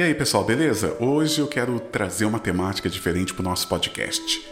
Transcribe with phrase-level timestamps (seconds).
[0.00, 0.96] E aí, pessoal, beleza?
[0.98, 4.42] Hoje eu quero trazer uma temática diferente para o nosso podcast.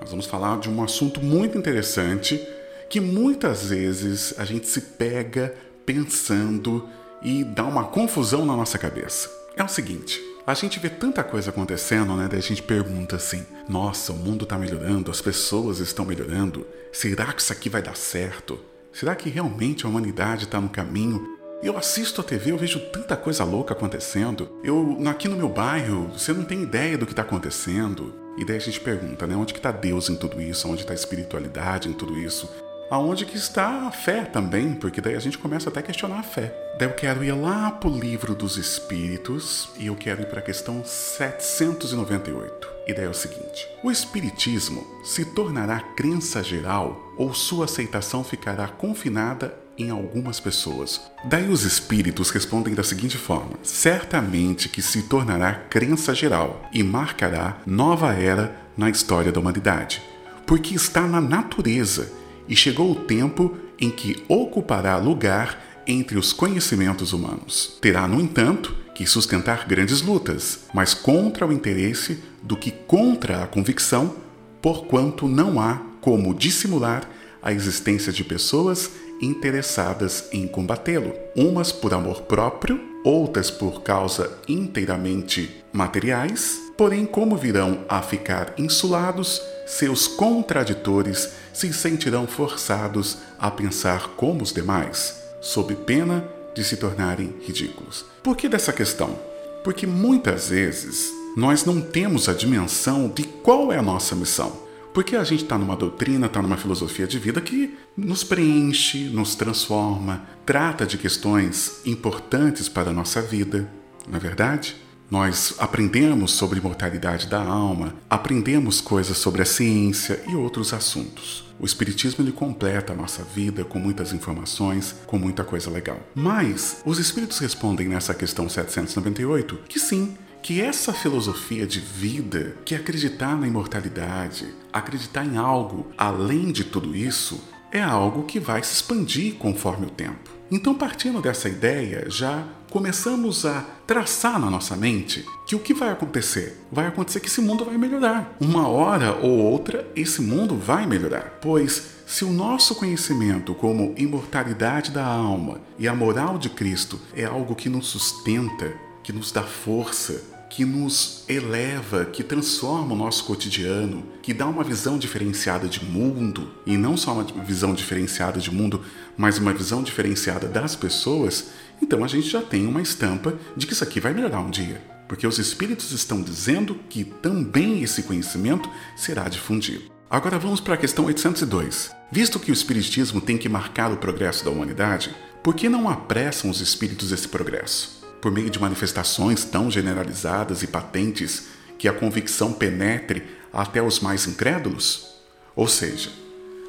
[0.00, 2.44] Nós vamos falar de um assunto muito interessante
[2.90, 5.54] que muitas vezes a gente se pega
[5.86, 6.88] pensando
[7.22, 9.30] e dá uma confusão na nossa cabeça.
[9.56, 12.26] É o seguinte, a gente vê tanta coisa acontecendo, né?
[12.28, 17.32] Daí a gente pergunta assim: nossa, o mundo está melhorando, as pessoas estão melhorando, será
[17.32, 18.58] que isso aqui vai dar certo?
[18.92, 23.16] Será que realmente a humanidade está no caminho eu assisto a TV, eu vejo tanta
[23.16, 24.48] coisa louca acontecendo.
[24.62, 28.14] Eu, aqui no meu bairro, você não tem ideia do que está acontecendo.
[28.36, 29.34] E daí a gente pergunta, né?
[29.34, 30.68] Onde que está Deus em tudo isso?
[30.68, 32.48] Onde está a espiritualidade em tudo isso?
[32.90, 34.74] Aonde que está a fé também?
[34.74, 36.54] Porque daí a gente começa até a questionar a fé.
[36.78, 40.38] Daí eu quero ir lá para o livro dos Espíritos e eu quero ir para
[40.38, 42.68] a questão 798.
[42.86, 48.68] E daí é o seguinte: o Espiritismo se tornará crença geral ou sua aceitação ficará
[48.68, 51.00] confinada em algumas pessoas.
[51.24, 57.58] Daí os espíritos respondem da seguinte forma: certamente que se tornará crença geral e marcará
[57.66, 60.02] nova era na história da humanidade,
[60.46, 62.12] porque está na natureza
[62.48, 67.78] e chegou o tempo em que ocupará lugar entre os conhecimentos humanos.
[67.80, 73.46] Terá, no entanto, que sustentar grandes lutas, mas contra o interesse do que contra a
[73.46, 74.16] convicção,
[74.60, 77.08] porquanto não há como dissimular
[77.42, 78.90] a existência de pessoas
[79.20, 87.84] interessadas em combatê-lo, umas por amor próprio, outras por causa inteiramente materiais, porém, como virão
[87.88, 96.24] a ficar insulados, seus contraditores se sentirão forçados a pensar como os demais, sob pena
[96.54, 98.04] de se tornarem ridículos.
[98.22, 99.18] Por que dessa questão?
[99.62, 104.64] Porque muitas vezes nós não temos a dimensão de qual é a nossa missão.
[104.94, 109.34] Porque a gente está numa doutrina, está numa filosofia de vida que nos preenche, nos
[109.34, 113.68] transforma, trata de questões importantes para a nossa vida,
[114.06, 114.76] não é verdade?
[115.10, 121.44] Nós aprendemos sobre imortalidade da alma, aprendemos coisas sobre a ciência e outros assuntos.
[121.60, 126.00] O Espiritismo ele completa a nossa vida com muitas informações, com muita coisa legal.
[126.14, 132.74] Mas os Espíritos respondem nessa questão 798 que sim, que essa filosofia de vida, que
[132.74, 137.40] acreditar na imortalidade, acreditar em algo além de tudo isso,
[137.72, 140.30] é algo que vai se expandir conforme o tempo.
[140.50, 145.90] Então, partindo dessa ideia, já começamos a traçar na nossa mente que o que vai
[145.90, 146.60] acontecer?
[146.70, 148.36] Vai acontecer que esse mundo vai melhorar.
[148.40, 151.38] Uma hora ou outra, esse mundo vai melhorar.
[151.40, 157.24] Pois, se o nosso conhecimento como imortalidade da alma e a moral de Cristo é
[157.24, 158.72] algo que nos sustenta,
[159.02, 164.64] que nos dá força, que nos eleva, que transforma o nosso cotidiano, que dá uma
[164.64, 168.82] visão diferenciada de mundo, e não só uma visão diferenciada de mundo,
[169.16, 171.48] mas uma visão diferenciada das pessoas,
[171.82, 174.82] então a gente já tem uma estampa de que isso aqui vai melhorar um dia.
[175.08, 179.84] Porque os espíritos estão dizendo que também esse conhecimento será difundido.
[180.08, 181.90] Agora vamos para a questão 802.
[182.10, 186.50] Visto que o Espiritismo tem que marcar o progresso da humanidade, por que não apressam
[186.50, 188.05] os espíritos esse progresso?
[188.20, 193.22] Por meio de manifestações tão generalizadas e patentes que a convicção penetre
[193.52, 195.16] até os mais incrédulos?
[195.54, 196.10] Ou seja,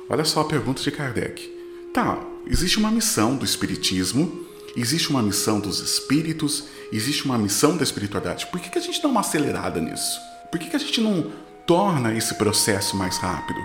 [0.09, 1.55] olha só a pergunta de Kardec.
[1.93, 7.83] Tá, existe uma missão do Espiritismo, existe uma missão dos espíritos, existe uma missão da
[7.83, 8.47] espiritualidade.
[8.47, 10.19] Por que, que a gente dá uma acelerada nisso?
[10.51, 11.31] Por que, que a gente não
[11.65, 13.59] torna esse processo mais rápido?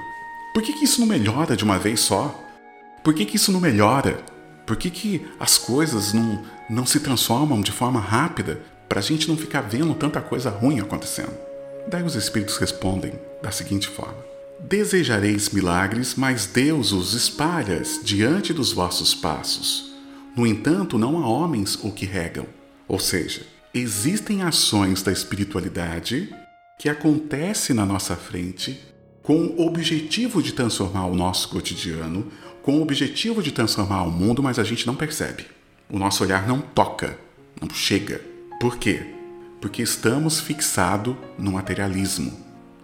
[0.52, 2.38] Por que, que isso não melhora de uma vez só?
[3.04, 4.22] Por que, que isso não melhora?
[4.72, 9.28] Por que, que as coisas não, não se transformam de forma rápida para a gente
[9.28, 11.36] não ficar vendo tanta coisa ruim acontecendo?
[11.86, 13.12] Daí os Espíritos respondem
[13.42, 14.16] da seguinte forma:
[14.58, 19.92] Desejareis milagres, mas Deus os espalha diante dos vossos passos.
[20.34, 22.46] No entanto, não há homens o que regam.
[22.88, 23.42] Ou seja,
[23.74, 26.34] existem ações da espiritualidade
[26.78, 28.80] que acontecem na nossa frente
[29.22, 32.26] com o objetivo de transformar o nosso cotidiano,
[32.62, 35.46] com o objetivo de transformar o mundo, mas a gente não percebe.
[35.88, 37.18] O nosso olhar não toca,
[37.60, 38.20] não chega.
[38.60, 39.06] Por quê?
[39.60, 42.32] Porque estamos fixados no materialismo,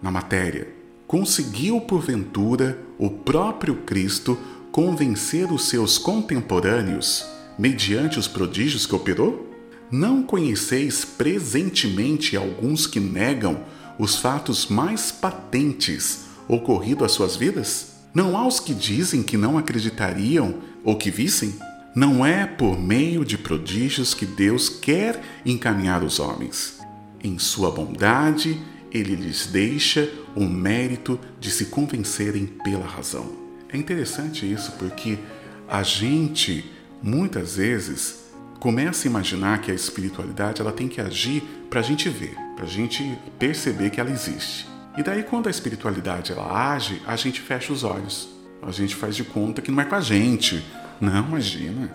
[0.01, 0.67] na matéria.
[1.05, 4.37] Conseguiu, porventura, o próprio Cristo
[4.71, 7.25] convencer os seus contemporâneos
[7.57, 9.47] mediante os prodígios que operou?
[9.91, 13.65] Não conheceis presentemente alguns que negam
[13.97, 17.93] os fatos mais patentes ocorrido às suas vidas?
[18.13, 21.53] Não há os que dizem que não acreditariam ou que vissem?
[21.95, 26.79] Não é por meio de prodígios que Deus quer encaminhar os homens.
[27.23, 28.59] Em sua bondade,
[28.91, 33.31] ele lhes deixa o mérito de se convencerem pela razão.
[33.71, 35.19] É interessante isso porque
[35.67, 36.65] a gente
[37.01, 38.19] muitas vezes
[38.59, 42.65] começa a imaginar que a espiritualidade ela tem que agir para a gente ver, para
[42.65, 44.67] a gente perceber que ela existe.
[44.99, 48.27] E daí quando a espiritualidade ela age, a gente fecha os olhos.
[48.61, 50.61] A gente faz de conta que não é com a gente.
[50.99, 51.89] Não, imagina.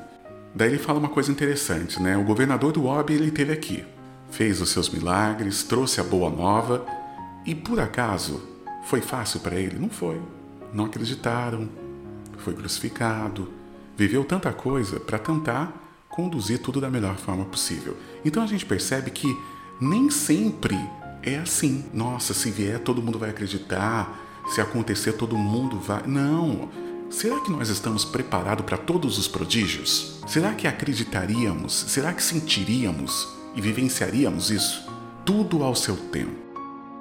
[0.54, 2.16] Daí ele fala uma coisa interessante, né?
[2.16, 3.84] O governador do Orbe ele teve aqui,
[4.30, 6.86] fez os seus milagres, trouxe a boa nova
[7.44, 8.40] e por acaso
[8.86, 9.78] foi fácil para ele?
[9.78, 10.18] Não foi.
[10.72, 11.68] Não acreditaram.
[12.38, 13.52] Foi crucificado,
[13.98, 17.98] viveu tanta coisa para tentar conduzir tudo da melhor forma possível.
[18.24, 19.28] Então a gente percebe que
[19.78, 20.78] nem sempre
[21.24, 21.84] é assim.
[21.92, 26.02] Nossa, se vier todo mundo vai acreditar, se acontecer todo mundo vai.
[26.06, 26.68] Não.
[27.10, 30.20] Será que nós estamos preparados para todos os prodígios?
[30.26, 31.72] Será que acreditaríamos?
[31.72, 34.84] Será que sentiríamos e vivenciaríamos isso?
[35.24, 36.44] Tudo ao seu tempo.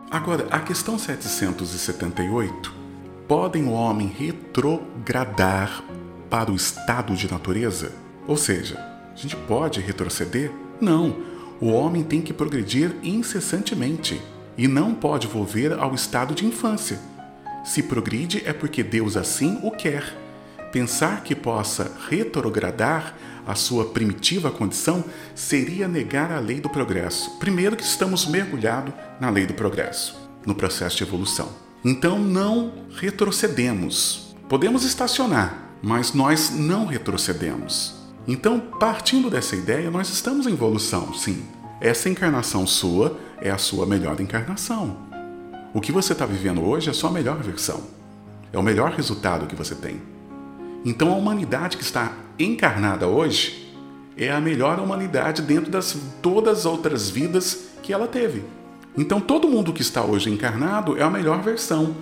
[0.09, 2.73] Agora, a questão 778:
[3.27, 5.83] podem o homem retrogradar
[6.29, 7.91] para o estado de natureza?
[8.27, 8.77] Ou seja,
[9.11, 10.51] a gente pode retroceder?
[10.79, 11.32] Não.
[11.59, 14.21] O homem tem que progredir incessantemente
[14.57, 16.99] e não pode volver ao estado de infância.
[17.63, 20.17] Se progride é porque Deus assim o quer.
[20.71, 23.15] Pensar que possa retrogradar
[23.45, 25.03] a sua primitiva condição
[25.35, 27.37] seria negar a lei do progresso.
[27.39, 31.49] Primeiro, que estamos mergulhados na lei do progresso, no processo de evolução.
[31.83, 34.35] Então, não retrocedemos.
[34.47, 38.02] Podemos estacionar, mas nós não retrocedemos.
[38.27, 41.43] Então, partindo dessa ideia, nós estamos em evolução, sim.
[41.81, 44.95] Essa encarnação sua é a sua melhor encarnação.
[45.73, 47.81] O que você está vivendo hoje é a sua melhor versão.
[48.53, 50.01] É o melhor resultado que você tem.
[50.85, 53.75] Então, a humanidade que está encarnada hoje
[54.15, 58.43] é a melhor humanidade dentro das todas as outras vidas que ela teve.
[58.97, 61.95] Então, todo mundo que está hoje encarnado é a melhor versão,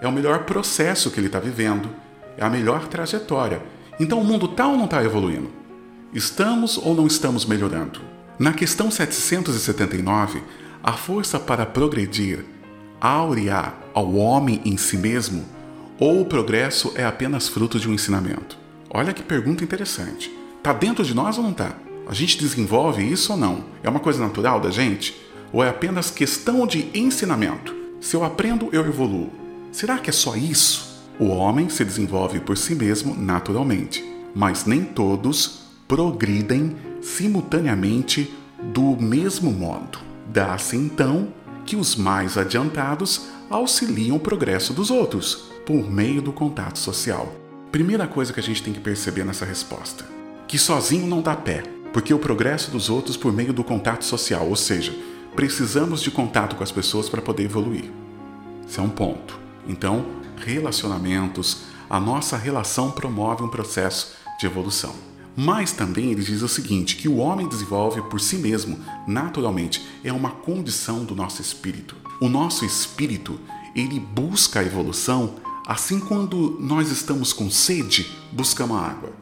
[0.00, 1.90] é o melhor processo que ele está vivendo,
[2.38, 3.60] é a melhor trajetória.
[3.98, 5.65] Então, o mundo está ou não está evoluindo?
[6.12, 8.00] Estamos ou não estamos melhorando?
[8.38, 10.42] Na questão 779,
[10.82, 12.44] a força para progredir
[13.00, 15.44] aurear ao homem em si mesmo
[15.98, 18.56] ou o progresso é apenas fruto de um ensinamento?
[18.88, 20.32] Olha que pergunta interessante.
[20.58, 21.74] Está dentro de nós ou não está?
[22.06, 23.64] A gente desenvolve isso ou não?
[23.82, 25.20] É uma coisa natural da gente?
[25.52, 27.74] Ou é apenas questão de ensinamento?
[28.00, 29.30] Se eu aprendo, eu evoluo.
[29.72, 31.02] Será que é só isso?
[31.18, 34.04] O homem se desenvolve por si mesmo naturalmente,
[34.34, 39.98] mas nem todos progridem simultaneamente do mesmo modo.
[40.26, 41.28] Dá-se então
[41.64, 47.32] que os mais adiantados auxiliam o progresso dos outros por meio do contato social.
[47.70, 50.04] Primeira coisa que a gente tem que perceber nessa resposta:
[50.48, 51.62] que sozinho não dá pé,
[51.92, 54.94] porque o progresso dos outros por meio do contato social, ou seja,
[55.34, 57.90] precisamos de contato com as pessoas para poder evoluir.
[58.68, 59.38] Esse é um ponto.
[59.68, 60.06] Então,
[60.44, 64.94] relacionamentos, a nossa relação promove um processo de evolução.
[65.36, 70.12] Mas também ele diz o seguinte: que o homem desenvolve por si mesmo, naturalmente, é
[70.12, 71.94] uma condição do nosso espírito.
[72.20, 73.38] O nosso espírito,
[73.74, 75.34] ele busca a evolução
[75.66, 79.12] assim quando nós estamos com sede, buscamos água.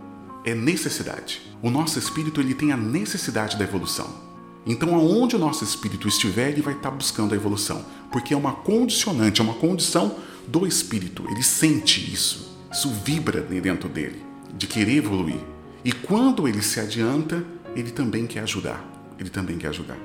[0.44, 1.40] É necessidade.
[1.62, 4.22] O nosso espírito ele tem a necessidade da evolução.
[4.66, 8.52] Então, aonde o nosso espírito estiver, ele vai estar buscando a evolução, porque é uma
[8.52, 10.16] condicionante, é uma condição
[10.46, 11.24] do espírito.
[11.30, 14.22] Ele sente isso, isso vibra dentro dele,
[14.56, 15.53] de querer evoluir.
[15.84, 17.44] E quando ele se adianta,
[17.76, 18.82] ele também quer ajudar.
[19.18, 19.98] Ele também quer ajudar.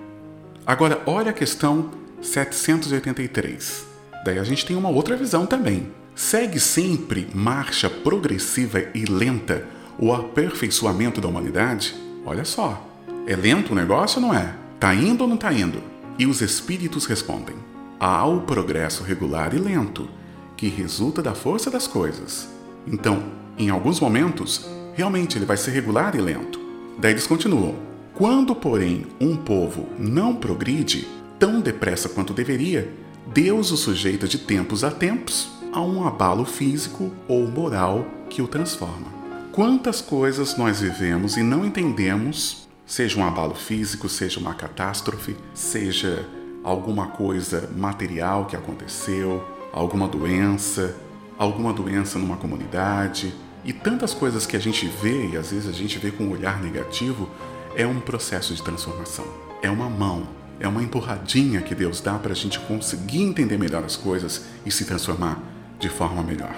[0.65, 1.89] Agora, olha a questão
[2.21, 3.85] 783.
[4.25, 5.89] Daí a gente tem uma outra visão também.
[6.13, 9.65] Segue sempre marcha progressiva e lenta
[9.97, 11.95] o aperfeiçoamento da humanidade?
[12.25, 12.85] Olha só.
[13.25, 14.53] É lento o negócio ou não é?
[14.79, 15.81] Tá indo ou não tá indo?
[16.17, 17.55] E os espíritos respondem:
[17.99, 20.09] há o progresso regular e lento,
[20.57, 22.49] que resulta da força das coisas.
[22.85, 23.23] Então,
[23.57, 24.65] em alguns momentos,
[24.99, 26.59] realmente ele vai ser regular e lento.
[26.97, 27.75] Daí eles continuam:
[28.13, 31.07] quando, porém, um povo não progride
[31.39, 32.91] tão depressa quanto deveria,
[33.33, 38.47] Deus o sujeita de tempos a tempos a um abalo físico ou moral que o
[38.47, 39.07] transforma.
[39.53, 46.27] Quantas coisas nós vivemos e não entendemos, seja um abalo físico, seja uma catástrofe, seja
[46.61, 49.41] alguma coisa material que aconteceu,
[49.71, 50.93] alguma doença,
[51.37, 55.73] alguma doença numa comunidade, e tantas coisas que a gente vê, e às vezes a
[55.73, 57.29] gente vê com um olhar negativo,
[57.75, 59.25] é um processo de transformação.
[59.61, 60.27] É uma mão,
[60.59, 64.71] é uma empurradinha que Deus dá para a gente conseguir entender melhor as coisas e
[64.71, 65.41] se transformar
[65.79, 66.55] de forma melhor.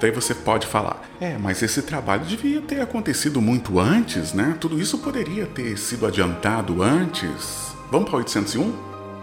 [0.00, 4.56] Daí você pode falar, é, mas esse trabalho devia ter acontecido muito antes, né?
[4.58, 7.72] Tudo isso poderia ter sido adiantado antes.
[7.90, 8.72] Vamos para 801?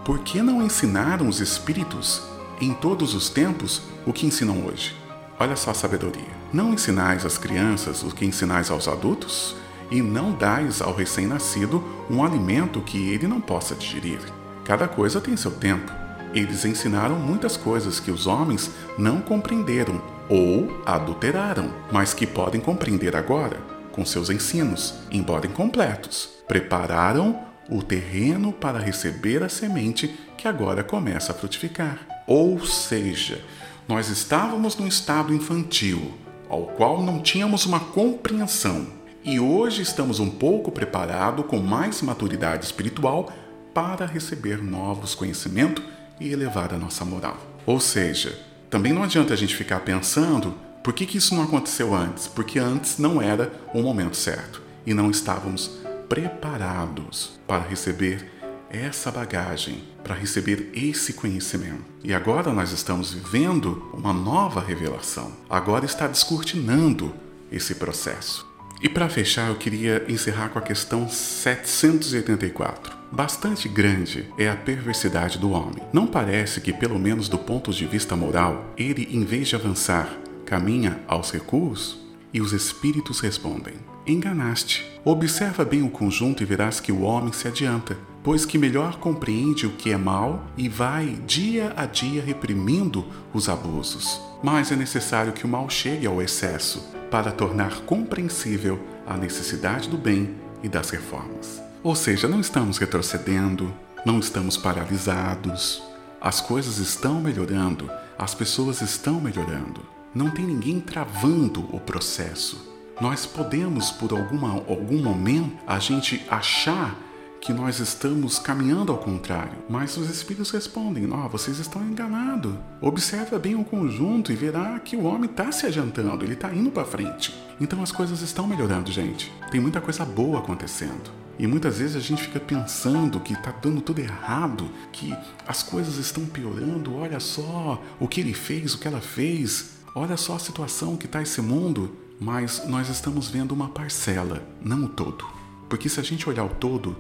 [0.06, 2.22] Por que não ensinaram os espíritos
[2.62, 4.99] em todos os tempos o que ensinam hoje?
[5.40, 6.40] Olha só a sabedoria.
[6.52, 9.56] Não ensinais às crianças o que ensinais aos adultos?
[9.92, 14.20] e não dais ao recém-nascido um alimento que ele não possa digerir.
[14.64, 15.92] Cada coisa tem seu tempo.
[16.34, 23.16] Eles ensinaram muitas coisas que os homens não compreenderam ou adulteraram, mas que podem compreender
[23.16, 23.58] agora,
[23.92, 26.30] com seus ensinos, embora incompletos.
[26.48, 32.00] Prepararam o terreno para receber a semente que agora começa a frutificar.
[32.28, 33.44] Ou seja,
[33.90, 36.14] nós estávamos num estado infantil,
[36.48, 38.86] ao qual não tínhamos uma compreensão,
[39.24, 43.34] e hoje estamos um pouco preparados com mais maturidade espiritual
[43.74, 45.84] para receber novos conhecimentos
[46.20, 47.38] e elevar a nossa moral.
[47.66, 50.54] Ou seja, também não adianta a gente ficar pensando
[50.84, 54.94] por que, que isso não aconteceu antes, porque antes não era o momento certo e
[54.94, 58.39] não estávamos preparados para receber
[58.70, 61.84] essa bagagem, para receber esse conhecimento.
[62.04, 65.32] E agora nós estamos vivendo uma nova revelação.
[65.50, 67.14] Agora está descortinando
[67.52, 68.48] esse processo.
[68.82, 72.98] E para fechar, eu queria encerrar com a questão 784.
[73.12, 75.84] Bastante grande é a perversidade do homem.
[75.92, 80.16] Não parece que, pelo menos do ponto de vista moral, ele, em vez de avançar,
[80.46, 82.00] caminha aos recuos?
[82.34, 83.74] E os espíritos respondem:
[84.06, 84.86] Enganaste.
[85.04, 89.66] Observa bem o conjunto e verás que o homem se adianta, pois que melhor compreende
[89.66, 94.22] o que é mal e vai dia a dia reprimindo os abusos.
[94.44, 99.98] Mas é necessário que o mal chegue ao excesso para tornar compreensível a necessidade do
[99.98, 101.62] bem e das reformas.
[101.82, 103.74] Ou seja, não estamos retrocedendo,
[104.06, 105.82] não estamos paralisados.
[106.22, 109.82] As coisas estão melhorando, as pessoas estão melhorando.
[110.14, 112.70] Não tem ninguém travando o processo.
[113.00, 116.96] Nós podemos, por alguma, algum momento, a gente achar
[117.42, 122.54] que nós estamos caminhando ao contrário, mas os espíritos respondem: Ó, oh, vocês estão enganados.
[122.82, 126.72] Observa bem o conjunto e verá que o homem está se adiantando, ele está indo
[126.72, 127.34] para frente.
[127.60, 129.32] Então as coisas estão melhorando, gente.
[129.52, 131.12] Tem muita coisa boa acontecendo.
[131.38, 135.16] E muitas vezes a gente fica pensando que está dando tudo errado, que
[135.48, 136.96] as coisas estão piorando.
[136.96, 139.78] Olha só o que ele fez, o que ela fez.
[139.96, 141.96] Olha só a situação que está esse mundo.
[142.20, 145.26] Mas nós estamos vendo uma parcela, não o todo.
[145.70, 146.98] Porque se a gente olhar o todo,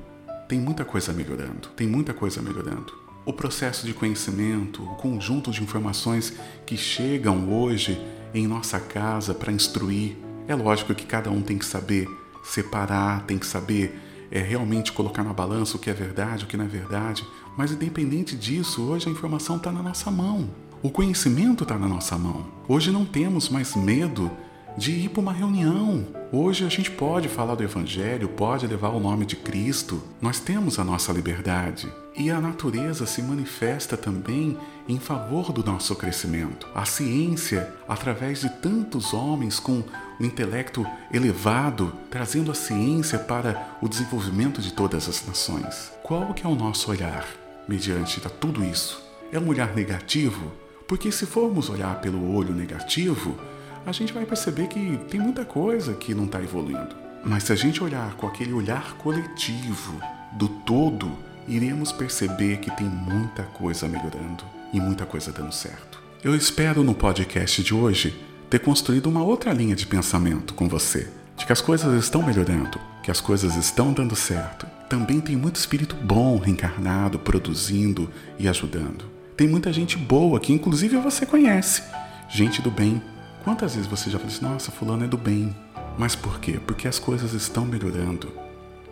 [0.49, 2.91] tem muita coisa melhorando, tem muita coisa melhorando.
[3.23, 6.33] O processo de conhecimento, o conjunto de informações
[6.65, 8.03] que chegam hoje
[8.33, 12.07] em nossa casa para instruir, é lógico que cada um tem que saber
[12.43, 13.95] separar, tem que saber
[14.31, 17.23] é, realmente colocar na balança o que é verdade, o que não é verdade,
[17.55, 20.49] mas independente disso, hoje a informação está na nossa mão.
[20.81, 22.47] O conhecimento está na nossa mão.
[22.67, 24.31] Hoje não temos mais medo
[24.79, 26.07] de ir para uma reunião.
[26.31, 30.01] Hoje a gente pode falar do Evangelho, pode levar o nome de Cristo.
[30.21, 31.91] Nós temos a nossa liberdade.
[32.15, 34.57] E a natureza se manifesta também
[34.87, 36.65] em favor do nosso crescimento.
[36.73, 39.83] A ciência, através de tantos homens com
[40.17, 45.91] o intelecto elevado, trazendo a ciência para o desenvolvimento de todas as nações.
[46.03, 47.27] Qual que é o nosso olhar
[47.67, 49.03] mediante tudo isso?
[49.29, 50.53] É um olhar negativo?
[50.87, 53.37] Porque se formos olhar pelo olho negativo,
[53.85, 56.95] a gente vai perceber que tem muita coisa que não está evoluindo.
[57.23, 59.99] Mas se a gente olhar com aquele olhar coletivo
[60.33, 61.11] do todo,
[61.47, 66.01] iremos perceber que tem muita coisa melhorando e muita coisa dando certo.
[66.23, 68.15] Eu espero no podcast de hoje
[68.49, 71.07] ter construído uma outra linha de pensamento com você,
[71.37, 74.65] de que as coisas estão melhorando, que as coisas estão dando certo.
[74.89, 79.05] Também tem muito espírito bom reencarnado, produzindo e ajudando.
[79.37, 81.83] Tem muita gente boa que inclusive você conhece,
[82.29, 83.01] gente do bem
[83.43, 85.55] Quantas vezes você já falou assim, nossa, fulano é do bem.
[85.97, 86.59] Mas por quê?
[86.65, 88.31] Porque as coisas estão melhorando.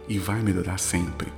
[0.07, 1.31] E vai melhorar sempre.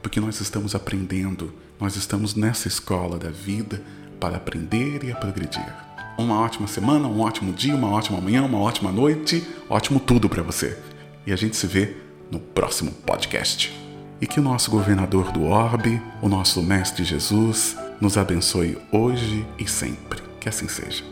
[0.00, 3.82] Porque nós estamos aprendendo, nós estamos nessa escola da vida
[4.20, 5.66] para aprender e a progredir.
[6.18, 10.42] Uma ótima semana, um ótimo dia, uma ótima manhã, uma ótima noite, ótimo tudo para
[10.42, 10.78] você.
[11.26, 11.96] E a gente se vê
[12.30, 13.76] no próximo podcast.
[14.20, 19.68] E que o nosso governador do orbe, o nosso mestre Jesus, nos abençoe hoje e
[19.68, 20.22] sempre.
[20.38, 21.11] Que assim seja.